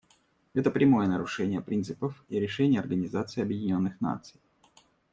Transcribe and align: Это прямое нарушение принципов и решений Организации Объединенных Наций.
Это 0.55 0.71
прямое 0.71 1.05
нарушение 1.07 1.61
принципов 1.61 2.23
и 2.27 2.39
решений 2.39 2.79
Организации 2.79 3.41
Объединенных 3.43 4.01
Наций. 4.01 4.39